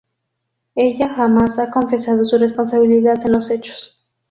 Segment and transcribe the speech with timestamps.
[0.73, 3.99] Ella jamás ha confesado su responsabilidad en los hechos.